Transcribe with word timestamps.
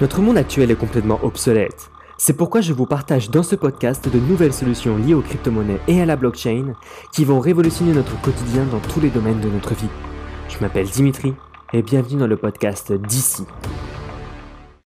Notre 0.00 0.20
monde 0.20 0.36
actuel 0.36 0.72
est 0.72 0.76
complètement 0.76 1.20
obsolète. 1.22 1.90
C'est 2.18 2.36
pourquoi 2.36 2.60
je 2.60 2.72
vous 2.72 2.84
partage 2.84 3.30
dans 3.30 3.44
ce 3.44 3.54
podcast 3.54 4.08
de 4.08 4.18
nouvelles 4.18 4.52
solutions 4.52 4.96
liées 4.96 5.14
aux 5.14 5.20
crypto-monnaies 5.20 5.80
et 5.86 6.00
à 6.00 6.06
la 6.06 6.16
blockchain 6.16 6.74
qui 7.12 7.24
vont 7.24 7.38
révolutionner 7.38 7.92
notre 7.92 8.20
quotidien 8.20 8.64
dans 8.64 8.80
tous 8.80 9.00
les 9.00 9.10
domaines 9.10 9.40
de 9.40 9.48
notre 9.48 9.74
vie. 9.74 9.88
Je 10.48 10.58
m'appelle 10.60 10.88
Dimitri 10.88 11.34
et 11.72 11.82
bienvenue 11.82 12.18
dans 12.18 12.26
le 12.26 12.36
podcast 12.36 12.92
d'ici. 12.92 13.44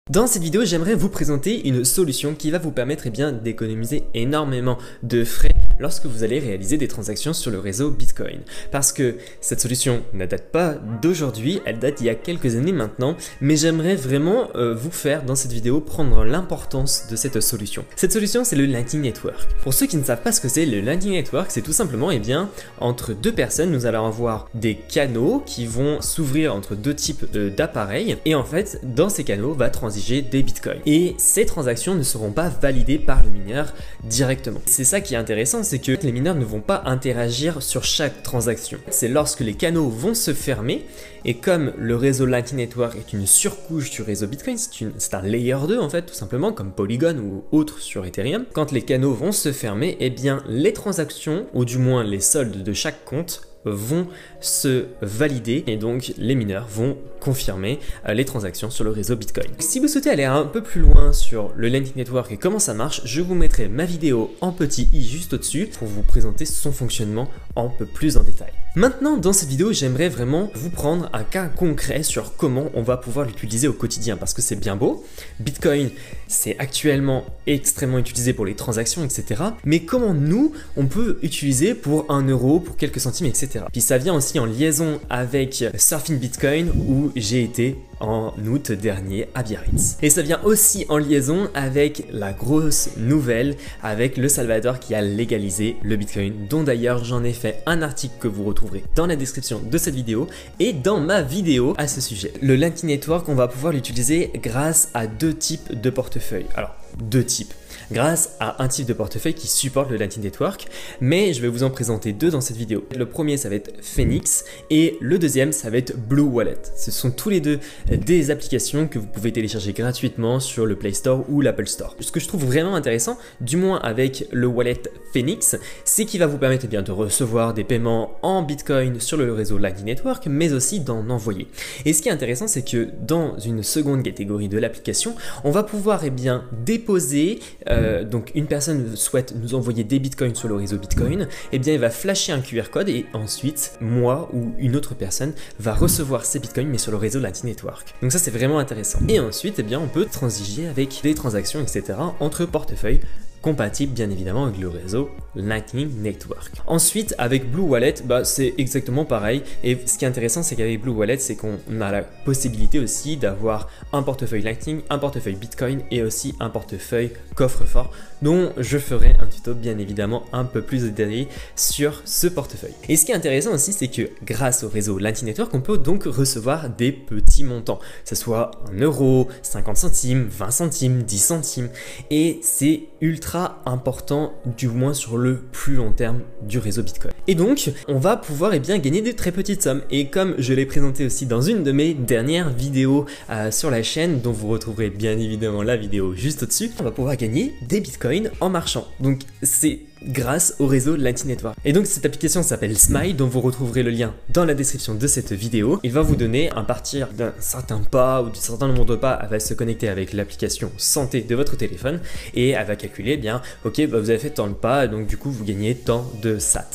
Dans 0.10 0.26
cette 0.26 0.42
vidéo, 0.42 0.64
j'aimerais 0.64 0.96
vous 0.96 1.10
présenter 1.10 1.68
une 1.68 1.84
solution 1.84 2.34
qui 2.34 2.50
va 2.50 2.60
vous 2.60 2.72
permettre 2.72 3.08
eh 3.08 3.32
d'économiser 3.44 4.04
énormément 4.14 4.78
de 5.04 5.26
frais 5.26 5.52
lorsque 5.80 6.06
vous 6.06 6.24
allez 6.24 6.40
réaliser 6.40 6.78
des 6.78 6.88
transactions 6.88 7.34
sur 7.34 7.52
le 7.52 7.60
réseau 7.60 7.92
Bitcoin. 7.92 8.40
Parce 8.72 8.94
que 8.94 9.18
cette 9.42 9.60
solution 9.60 10.02
ne 10.14 10.26
date 10.26 10.50
pas 10.50 10.76
d'aujourd'hui, 11.02 11.60
elle 11.66 11.80
date 11.80 12.00
il 12.00 12.06
y 12.06 12.10
a 12.10 12.16
quelques 12.16 12.56
années 12.56 12.72
maintenant, 12.72 13.18
mais 13.42 13.58
j'aimerais 13.58 13.96
vraiment 13.96 14.48
euh, 14.56 14.74
vous 14.74 14.92
faire 14.92 15.24
dans 15.24 15.36
cette 15.36 15.52
vidéo 15.52 15.82
prendre 15.82 16.24
l'importance 16.24 17.08
de 17.12 17.18
cette 17.18 17.42
solution. 17.42 17.84
Cette 17.98 18.14
solution, 18.14 18.46
c'est 18.46 18.56
le 18.56 18.66
Lightning 18.66 19.02
Network. 19.02 19.46
Pour 19.62 19.74
ceux 19.74 19.88
qui 19.88 19.98
ne 19.98 20.06
savent 20.06 20.22
pas 20.22 20.32
ce 20.32 20.40
que 20.40 20.48
c'est, 20.48 20.66
le 20.66 20.80
Lightning 20.80 21.14
Network, 21.14 21.52
c'est 21.52 21.62
tout 21.62 21.74
simplement, 21.74 22.12
eh 22.12 22.20
bien, 22.20 22.50
entre 22.80 23.14
deux 23.14 23.34
personnes, 23.34 23.72
nous 23.72 23.86
allons 23.86 24.06
avoir 24.06 24.48
des 24.54 24.76
canaux 24.76 25.44
qui 25.46 25.66
vont 25.66 26.00
s'ouvrir 26.00 26.56
entre 26.56 26.76
deux 26.76 26.96
types 26.96 27.26
d'appareils, 27.36 28.18
et 28.24 28.36
en 28.36 28.46
fait, 28.46 28.80
dans 28.84 29.10
ces 29.10 29.26
canaux 29.26 29.54
va 29.54 29.70
transiger 29.70 29.97
des 30.22 30.44
bitcoins. 30.44 30.80
Et 30.86 31.16
ces 31.18 31.46
transactions 31.46 31.96
ne 31.96 32.04
seront 32.04 32.32
pas 32.32 32.50
validées 32.50 33.00
par 33.00 33.24
le 33.24 33.30
mineur 33.30 33.74
directement. 34.04 34.62
C'est 34.66 34.84
ça 34.84 35.02
qui 35.02 35.14
est 35.14 35.18
intéressant, 35.18 35.64
c'est 35.64 35.80
que 35.80 35.92
les 35.92 36.12
mineurs 36.12 36.36
ne 36.36 36.46
vont 36.46 36.62
pas 36.62 36.84
interagir 36.86 37.62
sur 37.62 37.84
chaque 37.84 38.24
transaction. 38.24 38.78
C'est 38.90 39.08
lorsque 39.08 39.42
les 39.42 39.54
canaux 39.54 39.90
vont 39.90 40.14
se 40.14 40.34
fermer, 40.34 40.86
et 41.26 41.34
comme 41.34 41.74
le 41.78 41.96
réseau 41.96 42.26
Lightning 42.26 42.58
Network 42.58 42.96
est 42.96 43.14
une 43.14 43.26
surcouche 43.26 43.90
du 43.92 44.02
réseau 44.02 44.28
Bitcoin, 44.28 44.58
c'est 44.58 45.14
un 45.14 45.22
layer 45.22 45.58
2 45.68 45.80
en 45.80 45.90
fait, 45.90 46.04
tout 46.04 46.14
simplement, 46.14 46.52
comme 46.54 46.72
Polygon 46.72 47.18
ou 47.18 47.44
autre 47.52 47.80
sur 47.80 48.06
Ethereum, 48.06 48.46
quand 48.54 48.72
les 48.72 48.82
canaux 48.82 49.14
vont 49.14 49.32
se 49.32 49.52
fermer, 49.52 49.98
eh 50.00 50.10
bien 50.10 50.44
les 50.48 50.74
transactions, 50.74 51.48
ou 51.54 51.66
du 51.66 51.78
moins 51.78 52.04
les 52.04 52.20
soldes 52.20 52.64
de 52.64 52.74
chaque 52.74 53.04
compte, 53.06 53.47
vont 53.66 54.08
se 54.40 54.86
valider 55.02 55.64
et 55.68 55.78
donc 55.78 56.14
les 56.18 56.36
mineurs 56.36 56.68
vont 56.68 56.98
confirmer 57.20 57.80
euh, 58.08 58.14
les 58.14 58.26
transactions 58.26 58.70
sur 58.70 58.84
le 58.84 58.92
réseau 58.92 59.16
Bitcoin. 59.16 59.48
Si 59.60 59.80
vous 59.80 59.88
souhaitez 59.88 60.10
aller 60.10 60.24
un 60.24 60.46
peu 60.46 60.62
plus 60.62 60.82
loin 60.82 61.14
sur 61.14 61.52
le 61.56 61.68
Lightning 61.68 61.96
Network 61.96 62.32
et 62.32 62.38
comment 62.38 62.60
ça 62.60 62.74
marche, 62.74 63.02
je 63.06 63.22
vous 63.22 63.36
mettrai 63.36 63.68
ma 63.68 63.86
vidéo 63.86 64.36
en 64.42 64.52
petit 64.52 64.90
i 64.94 65.06
juste 65.06 65.34
au-dessus 65.34 65.68
pour 65.78 65.88
vous 65.88 66.04
présenter 66.04 66.46
son 66.46 66.72
fonctionnement 66.72 67.28
un 67.56 67.68
peu 67.68 67.86
plus 67.86 68.18
en 68.18 68.24
détail. 68.24 68.52
Maintenant, 68.78 69.18
dans 69.18 69.34
cette 69.34 69.50
vidéo, 69.50 69.74
j'aimerais 69.74 70.08
vraiment 70.08 70.52
vous 70.54 70.70
prendre 70.70 71.10
un 71.12 71.24
cas 71.24 71.48
concret 71.48 72.04
sur 72.04 72.36
comment 72.36 72.70
on 72.76 72.84
va 72.84 72.96
pouvoir 72.96 73.26
l'utiliser 73.26 73.68
au 73.68 73.74
quotidien 73.74 74.18
parce 74.18 74.36
que 74.36 74.44
c'est 74.44 74.56
bien 74.56 74.76
beau. 74.76 75.04
Bitcoin, 75.40 75.90
c'est 76.28 76.56
actuellement 76.60 77.26
extrêmement 77.48 77.98
utilisé 77.98 78.34
pour 78.34 78.46
les 78.46 78.54
transactions, 78.54 79.04
etc. 79.04 79.46
Mais 79.66 79.80
comment 79.80 80.14
nous, 80.14 80.54
on 80.76 80.86
peut 80.86 81.18
utiliser 81.24 81.74
pour 81.74 82.06
un 82.12 82.22
euro, 82.28 82.60
pour 82.60 82.78
quelques 82.78 83.00
centimes, 83.00 83.26
etc. 83.26 83.66
Puis 83.72 83.82
ça 83.82 83.98
vient 83.98 84.14
aussi 84.14 84.38
en 84.38 84.46
liaison 84.46 85.00
avec 85.10 85.66
Surfing 85.76 86.20
Bitcoin 86.20 86.70
où 86.70 87.12
j'ai 87.16 87.42
été 87.42 87.78
en 88.00 88.34
août 88.46 88.72
dernier 88.72 89.28
à 89.36 89.44
Biarritz. 89.44 89.98
Et 90.02 90.10
ça 90.10 90.22
vient 90.22 90.40
aussi 90.44 90.86
en 90.90 90.98
liaison 90.98 91.50
avec 91.54 92.08
la 92.12 92.34
grosse 92.34 92.90
nouvelle 92.98 93.56
avec 93.82 94.18
le 94.18 94.30
Salvador 94.30 94.80
qui 94.80 94.96
a 94.96 95.02
légalisé 95.02 95.78
le 95.84 95.96
Bitcoin, 95.96 96.48
dont 96.50 96.64
d'ailleurs 96.64 97.04
j'en 97.04 97.24
ai 97.24 97.34
fait 97.34 97.62
un 97.66 97.82
article 97.82 98.16
que 98.20 98.28
vous 98.28 98.44
retrouverez 98.44 98.84
dans 98.96 99.08
la 99.08 99.16
description 99.16 99.60
de 99.60 99.78
cette 99.78 99.96
vidéo 99.96 100.28
et 100.60 100.74
dans 100.74 101.00
ma 101.00 101.22
vidéo 101.22 101.74
à 101.78 101.88
ce 101.88 102.02
sujet. 102.02 102.34
Le 102.42 102.56
Lightning 102.56 102.92
Network, 102.92 103.28
on 103.30 103.36
va 103.36 103.48
pouvoir 103.48 103.74
l'utiliser 103.74 104.32
grâce 104.36 104.90
à 104.94 105.08
deux 105.08 105.34
types 105.34 105.80
de 105.80 105.90
portefeuilles. 105.90 106.48
Alors, 106.56 106.76
deux 107.02 107.24
types 107.24 107.54
grâce 107.92 108.36
à 108.40 108.64
un 108.64 108.68
type 108.68 108.88
de 108.88 108.94
portefeuille 108.94 109.34
qui 109.34 109.48
supporte 109.48 109.90
le 109.90 109.98
Lightning 109.98 110.24
Network, 110.24 110.68
mais 111.02 111.34
je 111.34 111.42
vais 111.42 111.48
vous 111.48 111.64
en 111.64 111.70
présenter 111.70 112.14
deux 112.14 112.32
dans 112.32 112.42
cette 112.42 112.58
vidéo. 112.58 112.86
Le 112.96 113.06
premier, 113.06 113.38
ça 113.38 113.50
va 113.50 113.56
être 113.56 113.74
Phoenix 113.82 114.46
et 114.70 114.98
le 115.00 115.20
deuxième, 115.20 115.52
ça 115.52 115.70
va 115.70 115.78
être 115.78 115.98
Blue 115.98 116.22
Wallet. 116.22 116.58
Ce 116.76 116.92
sont 116.92 117.12
tous 117.12 117.30
les 117.30 117.42
deux 117.42 117.60
des 117.90 118.32
applications 118.32 118.88
que 118.88 119.00
vous 119.00 119.08
pouvez 119.08 119.32
télécharger 119.32 119.74
gratuitement 119.74 120.40
sur 120.40 120.66
le 120.66 120.76
Play 120.76 120.94
Store 120.94 121.24
ou 121.30 121.42
l'Apple 121.42 121.68
Store. 121.68 121.96
Ce 122.00 122.12
que 122.12 122.20
je 122.20 122.28
trouve 122.28 122.46
vraiment 122.46 122.76
intéressant, 122.76 123.18
du 123.42 123.58
moins 123.58 123.80
avec 123.80 124.28
le 124.32 124.48
wallet 124.48 124.82
Phoenix, 125.14 125.58
c'est 125.86 126.06
qu'il 126.06 126.20
va 126.20 126.28
vous 126.28 126.38
permettre 126.38 126.66
eh 126.66 126.68
bien, 126.68 126.82
de 126.82 126.92
recevoir 126.92 127.54
des 127.54 127.64
paiements 127.64 128.18
en 128.22 128.44
Bitcoin 128.44 129.00
sur 129.00 129.18
le 129.18 129.34
réseau 129.34 129.58
Lightning 129.58 129.86
Network, 129.86 130.28
mais 130.28 130.54
aussi 130.54 130.80
d'en 130.80 131.10
envoyer. 131.10 131.48
Et 131.86 131.94
ce 131.94 132.02
qui 132.02 132.10
est 132.10 132.12
intéressant, 132.12 132.48
c'est 132.48 132.70
que 132.70 132.90
dans 133.02 133.38
une 133.40 133.64
seconde 133.64 134.04
catégorie 134.04 134.50
de 134.50 134.58
l'application, 134.58 135.16
on 135.44 135.52
va 135.52 135.64
pouvoir 135.64 136.04
eh 136.04 136.10
bien, 136.10 136.46
déposer 136.66 137.40
euh, 137.70 138.04
donc 138.04 138.32
une 138.36 138.48
personne 138.48 138.96
souhaite 138.96 139.34
nous 139.36 139.56
envoyer 139.56 139.84
des 139.84 140.00
bitcoins 140.00 140.36
sur 140.36 140.48
le 140.48 140.56
réseau 140.56 140.78
Bitcoin, 140.78 141.24
et 141.24 141.28
eh 141.54 141.60
bien 141.60 141.74
il 141.74 141.80
va 141.80 141.90
flasher 141.90 142.32
un 142.32 142.42
QR 142.42 142.70
code 142.72 142.90
et 142.90 143.06
ensuite 143.14 143.78
moi 143.82 144.30
ou 144.34 144.54
une 144.58 144.76
autre 144.76 144.96
personne 144.96 145.34
va 145.60 145.74
recevoir 145.74 146.26
ces 146.26 146.40
bitcoins 146.40 146.68
mais 146.68 146.78
sur 146.78 146.92
le 146.92 146.98
réseau 146.98 147.20
Lightning 147.20 147.52
Network. 147.52 147.94
Donc 148.02 148.12
ça 148.12 148.20
c'est 148.20 148.32
vraiment 148.32 148.60
intéressant. 148.60 149.00
Et 149.08 149.20
ensuite, 149.20 149.56
eh 149.60 149.64
bien 149.64 149.80
on 149.80 149.88
peut 149.88 150.06
transiger 150.06 150.68
avec 150.68 151.00
des 151.04 151.14
transactions, 151.14 151.62
etc. 151.62 151.94
entre 152.20 152.46
portefeuilles 152.46 153.00
compatible 153.48 153.94
bien 153.94 154.10
évidemment 154.10 154.44
avec 154.44 154.60
le 154.60 154.68
réseau 154.68 155.10
Lightning 155.34 156.02
Network. 156.02 156.52
Ensuite, 156.66 157.16
avec 157.18 157.50
Blue 157.50 157.62
Wallet, 157.62 157.96
bah, 158.04 158.26
c'est 158.26 158.54
exactement 158.58 159.06
pareil. 159.06 159.42
Et 159.64 159.78
ce 159.86 159.98
qui 159.98 160.04
est 160.04 160.08
intéressant, 160.10 160.44
c'est 160.44 160.58
qu'avec 160.58 160.82
Blue 160.82 160.92
Wallet, 160.92 161.18
c'est 161.18 161.38
qu'on 161.38 161.58
a 161.80 161.90
la 161.90 162.02
possibilité 162.02 162.78
aussi 162.78 163.16
d'avoir 163.16 163.70
un 163.94 164.04
portefeuille 164.04 164.42
Lightning, 164.42 164.82
un 164.90 164.98
portefeuille 164.98 165.36
Bitcoin 165.36 165.80
et 165.92 166.02
aussi 166.02 166.36
un 166.42 166.50
portefeuille 166.50 167.12
coffre-fort 167.36 167.92
dont 168.22 168.52
je 168.58 168.80
ferai 168.80 169.16
un 169.20 169.28
tuto 169.28 169.54
bien 169.54 169.78
évidemment 169.78 170.24
un 170.34 170.44
peu 170.44 170.62
plus 170.62 170.84
détaillé 170.84 171.28
sur 171.56 172.02
ce 172.04 172.28
portefeuille. 172.28 172.74
Et 172.90 172.98
ce 172.98 173.06
qui 173.06 173.12
est 173.12 173.16
intéressant 173.16 173.54
aussi, 173.54 173.74
c'est 173.74 173.88
que 173.88 174.10
grâce 174.26 174.64
au 174.64 174.70
réseau 174.70 174.98
Lightning 174.98 175.28
Network, 175.28 175.54
on 175.54 175.62
peut 175.62 175.78
donc 175.78 176.04
recevoir 176.04 176.70
des 176.70 176.92
petits 176.92 177.44
montants, 177.44 177.78
que 177.78 178.10
ce 178.10 178.16
soit 178.16 178.52
1 178.74 178.82
euro, 178.82 179.28
50 179.44 179.78
centimes, 179.78 180.28
20 180.30 180.52
centimes, 180.52 181.04
10 181.04 181.18
centimes. 181.20 181.70
Et 182.10 182.40
c'est 182.42 182.84
ultra 183.02 183.37
important, 183.66 184.34
du 184.46 184.68
moins 184.68 184.94
sur 184.94 185.18
le 185.18 185.38
plus 185.38 185.76
long 185.76 185.92
terme 185.92 186.22
du 186.42 186.60
réseau 186.60 186.84
Bitcoin. 186.84 187.14
Et 187.28 187.36
donc, 187.36 187.72
on 187.88 188.00
va 188.00 188.16
pouvoir 188.16 188.54
eh 188.54 188.60
bien, 188.60 188.78
gagner 188.78 189.02
de 189.02 189.12
très 189.12 189.32
petites 189.32 189.62
sommes. 189.62 189.82
Et 189.92 190.08
comme 190.08 190.36
je 190.38 190.54
l'ai 190.54 190.66
présenté 190.66 191.06
aussi 191.06 191.26
dans 191.26 191.42
une 191.42 191.64
de 191.64 191.72
mes 191.74 191.94
dernières 191.94 192.50
vidéos 192.50 193.06
euh, 193.30 193.52
sur 193.52 193.70
la 193.70 193.84
chaîne, 193.84 194.22
dont 194.22 194.32
vous 194.32 194.48
retrouverez 194.48 194.90
bien 194.90 195.18
évidemment 195.18 195.62
la 195.62 195.76
vidéo 195.76 196.14
juste 196.14 196.44
au-dessus, 196.44 196.72
on 196.80 196.84
va 196.84 196.92
pouvoir 196.92 197.18
gagner 197.18 197.54
des 197.68 197.82
Bitcoins 197.82 198.32
en 198.40 198.50
marchant. 198.50 198.88
Donc, 199.02 199.20
c'est 199.44 199.80
grâce 200.04 200.56
au 200.60 200.68
réseau 200.68 200.96
Lightning 200.96 201.30
Network. 201.30 201.58
Et 201.66 201.74
donc 201.74 201.86
cette 201.86 202.06
application 202.06 202.44
s'appelle 202.44 202.78
Smile 202.78 203.16
dont 203.16 203.28
vous 203.28 203.42
retrouverez 203.42 203.84
le 203.84 203.92
lien 203.92 204.14
dans 204.30 204.46
la 204.46 204.54
description 204.54 204.94
de 204.96 205.08
cette 205.08 205.34
vidéo. 205.34 205.80
Il 205.84 205.92
va 205.92 206.02
vous 206.02 206.16
donner 206.16 206.50
à 206.52 206.62
partir 206.62 207.10
d'un 207.14 207.34
certain 207.40 207.80
pas 207.80 208.22
ou 208.22 208.30
d'un 208.30 208.40
certain 208.40 208.68
nombre 208.68 208.86
de 208.86 208.96
pas, 208.96 209.20
elle 209.22 209.30
va 209.30 209.40
se 209.40 209.54
connecter 209.54 209.90
avec 209.90 210.14
l'application 210.14 210.72
santé 210.78 211.22
de 211.22 211.36
votre 211.36 211.56
téléphone 211.56 212.00
et 212.36 212.50
elle 212.50 212.68
va 212.68 212.76
calculer 212.76 213.14
eh 213.14 213.18
bien 213.18 213.42
ok 213.66 213.88
bah, 213.88 214.00
vous 214.00 214.10
avez 214.10 214.20
fait 214.20 214.30
tant 214.30 214.48
de 214.48 214.54
pas 214.54 214.88
donc 214.88 215.08
du 215.08 215.18
coup 215.18 215.32
vous 215.32 215.44
gagnez 215.44 215.76
tant 215.76 216.10
de 216.22 216.40
sat. 216.40 216.68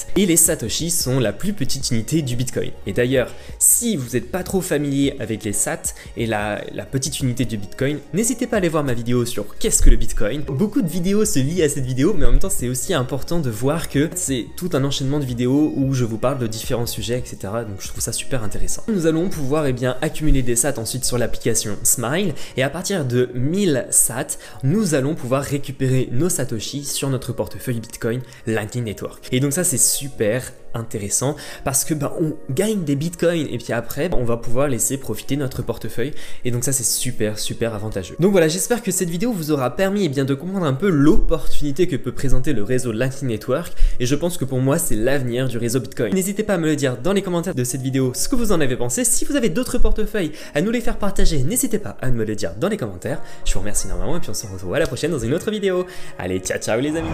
Satoshi 0.43 0.91
sont 0.91 1.19
la 1.19 1.33
plus 1.33 1.53
petite 1.53 1.91
unité 1.91 2.23
du 2.23 2.37
bitcoin. 2.37 2.71
Et 2.87 2.93
d'ailleurs 2.93 3.31
si 3.59 3.97
vous 3.97 4.11
n'êtes 4.11 4.31
pas 4.31 4.43
trop 4.43 4.61
familier 4.61 5.15
avec 5.19 5.45
les 5.45 5.53
sat 5.53 5.83
et 6.17 6.27
la, 6.27 6.61
petite 6.91 7.21
unité 7.21 7.45
du 7.45 7.57
bitcoin, 7.57 7.99
n'hésitez 8.13 8.47
pas 8.47 8.57
à 8.57 8.59
aller 8.59 8.69
voir 8.69 8.85
ma 8.85 8.93
vidéo 8.93 9.25
sur 9.25 9.57
qu'est-ce 9.59 9.83
que 9.83 9.91
le 9.91 9.97
bitcoin. 9.97 10.43
Beaucoup 10.43 10.83
de 10.83 10.89
vidéos 10.89 11.25
se 11.25 11.39
lient 11.39 11.63
à 11.63 11.69
cette 11.69 11.87
vidéo 11.87 12.15
mais 12.15 12.27
en 12.27 12.33
même 12.33 12.41
temps 12.41 12.51
c'est 12.51 12.69
aussi 12.69 12.93
important 12.93 13.39
de 13.39 13.51
voir 13.51 13.89
que 13.89 14.11
c'est 14.15 14.47
tout 14.57 14.71
un 14.75 14.85
enchaînement 14.85 15.21
de 15.21 15.25
vidéos 15.25 15.73
où 15.77 15.95
je 15.95 16.05
vous 16.05 16.19
parle 16.19 16.39
de 16.39 16.47
différents 16.47 16.87
sujets, 16.87 17.19
etc. 17.19 17.37
Donc 17.67 17.81
je 17.81 17.89
trouve 17.89 18.03
ça 18.03 18.13
super 18.13 18.43
intéressant. 18.43 18.83
Nous 18.89 19.07
allons 19.07 19.29
pouvoir 19.29 19.67
eh 19.67 19.73
bien, 19.73 19.97
accumuler 20.03 20.43
des 20.43 20.57
sats 20.57 20.79
ensuite 20.79 21.05
sur 21.05 21.19
l'application 21.19 21.77
Smile 21.83 22.35
et 22.57 22.63
à 22.63 22.71
partir 22.71 23.05
de 23.05 23.31
1000 23.35 23.87
sats, 23.91 24.39
nous 24.63 24.95
allons 24.95 25.15
pouvoir 25.15 25.43
récupérer 25.43 26.09
nos 26.11 26.29
satoshi 26.29 26.85
sur 26.85 27.09
notre 27.11 27.33
portefeuille 27.33 27.81
Bitcoin 27.81 28.21
Lightning 28.47 28.85
Network. 28.85 29.29
Et 29.33 29.41
donc 29.41 29.53
ça 29.53 29.65
c'est 29.65 29.79
super 29.79 30.32
intéressant 30.75 31.37
parce 31.65 31.85
que 31.85 31.95
bah, 31.95 32.17
on 32.21 32.35
gagne 32.53 32.85
des 32.85 32.97
bitcoins 32.97 33.47
et 33.51 33.59
puis 33.59 33.73
après 33.73 34.09
bah, 34.09 34.17
on 34.19 34.25
va 34.25 34.37
pouvoir 34.37 34.69
laisser 34.69 34.97
profiter 34.97 35.37
notre 35.37 35.63
portefeuille 35.63 36.13
et 36.45 36.51
donc 36.51 36.65
ça 36.65 36.73
c'est 36.73 36.85
super 36.85 37.39
super 37.39 37.75
avantageux. 37.75 38.17
Donc 38.21 38.33
voilà 38.33 38.49
j'espère 38.49 38.83
que 38.83 38.91
cette 38.91 39.11
vidéo 39.11 39.33
vous 39.33 39.51
aura 39.51 39.77
permis 39.77 40.05
eh 40.05 40.09
bien, 40.09 40.25
de 40.25 40.35
comprendre 40.35 40.67
un 40.67 40.73
peu 40.73 40.89
l'opportunité 40.89 41.87
que 41.87 41.97
peut 41.97 42.13
présenter 42.13 42.53
le 42.53 42.63
réseau 42.63 42.93
Lightning 42.93 43.31
Network 43.31 43.73
et 44.01 44.07
je 44.07 44.15
pense 44.15 44.39
que 44.39 44.45
pour 44.45 44.61
moi 44.61 44.79
c'est 44.79 44.97
l'avenir 44.97 45.49
du 45.49 45.59
réseau 45.59 45.81
bitcoin. 45.81 46.15
N'hésitez 46.15 46.43
pas 46.43 46.55
à 46.55 46.59
me 46.59 46.67
le 46.67 46.77
dire 46.77 46.97
dans 46.97 47.13
les 47.13 47.23
commentaires 47.23 47.55
de 47.55 47.65
cette 47.65 47.83
vidéo 47.83 48.13
ce 48.15 48.29
que 48.29 48.37
vous 48.37 48.53
en 48.53 48.61
avez 48.61 48.77
pensé. 48.77 49.05
Si 49.05 49.25
vous 49.25 49.37
avez 49.37 49.51
d'autres 49.51 49.79
portefeuilles 49.79 50.33
à 50.55 50.63
nous 50.63 50.71
les 50.71 50.81
faire 50.81 50.97
partager 50.97 51.43
n'hésitez 51.43 51.79
pas 51.79 51.97
à 52.01 52.11
me 52.11 52.25
le 52.25 52.35
dire 52.35 52.53
dans 52.59 52.69
les 52.69 52.77
commentaires. 52.77 53.21
Je 53.45 53.53
vous 53.55 53.61
remercie 53.61 53.87
énormément 53.87 54.17
et 54.17 54.21
puis 54.21 54.31
on 54.31 54.35
se 54.35 54.47
retrouve 54.47 54.75
à 54.75 54.79
la 54.79 54.87
prochaine 54.87 55.11
dans 55.11 55.19
une 55.19 55.35
autre 55.35 55.51
vidéo. 55.51 55.87
Allez 56.19 56.41
ciao 56.41 56.59
ciao 56.59 56.81
les 56.81 56.97
amis 56.97 57.09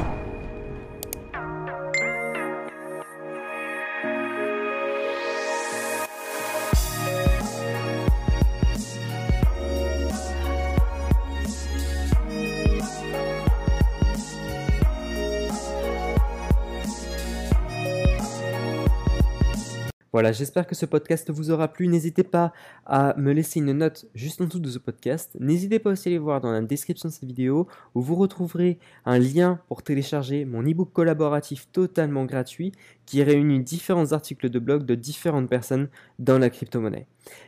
Voilà, 20.18 20.32
j'espère 20.32 20.66
que 20.66 20.74
ce 20.74 20.84
podcast 20.84 21.30
vous 21.30 21.52
aura 21.52 21.68
plu. 21.68 21.86
N'hésitez 21.86 22.24
pas 22.24 22.52
à 22.86 23.14
me 23.16 23.32
laisser 23.32 23.60
une 23.60 23.70
note 23.70 24.06
juste 24.16 24.40
en 24.40 24.46
dessous 24.46 24.58
de 24.58 24.68
ce 24.68 24.80
podcast. 24.80 25.36
N'hésitez 25.38 25.78
pas 25.78 25.90
aussi 25.90 26.08
à 26.08 26.10
aller 26.10 26.18
voir 26.18 26.40
dans 26.40 26.50
la 26.50 26.60
description 26.60 27.08
de 27.08 27.14
cette 27.14 27.24
vidéo 27.24 27.68
où 27.94 28.00
vous 28.02 28.16
retrouverez 28.16 28.80
un 29.04 29.20
lien 29.20 29.60
pour 29.68 29.84
télécharger 29.84 30.44
mon 30.44 30.64
e-book 30.64 30.92
collaboratif 30.92 31.68
totalement 31.70 32.24
gratuit 32.24 32.72
qui 33.06 33.22
réunit 33.22 33.60
différents 33.60 34.10
articles 34.10 34.50
de 34.50 34.58
blog 34.58 34.84
de 34.84 34.96
différentes 34.96 35.48
personnes 35.48 35.86
dans 36.18 36.40
la 36.40 36.50
crypto-monnaie. 36.50 37.06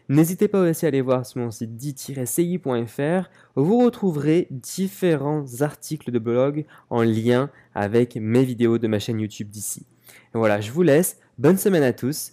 N'hésitez 0.09 0.47
pas 0.47 0.61
aussi 0.61 0.85
à 0.85 0.89
aller 0.91 1.01
voir 1.01 1.27
sur 1.27 1.41
mon 1.41 1.51
site 1.51 1.75
dit-ci.fr 1.75 3.31
où 3.57 3.65
vous 3.65 3.81
retrouverez 3.81 4.47
différents 4.49 5.45
articles 5.63 6.13
de 6.13 6.21
blog 6.21 6.67
en 6.89 7.03
lien 7.03 7.51
avec 7.75 8.15
mes 8.15 8.45
vidéos 8.45 8.79
de 8.79 8.87
ma 8.87 9.01
chaîne 9.01 9.19
YouTube 9.19 9.51
d'ici. 9.51 9.87
Voilà, 10.35 10.61
je 10.61 10.71
vous 10.71 10.83
laisse. 10.83 11.19
Bonne 11.37 11.59
semaine 11.59 11.83
à 11.83 11.93
tous 11.93 12.33